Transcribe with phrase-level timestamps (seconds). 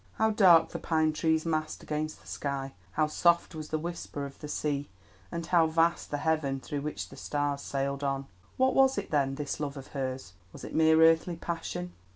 [0.13, 4.39] How dark the pine trees massed against the sky; how soft was the whisper of
[4.39, 4.89] the sea,
[5.31, 8.25] and how vast the heaven through which the stars sailed on.
[8.57, 10.33] What was it, then, this love of hers?
[10.53, 11.93] Was it mere earthly passion?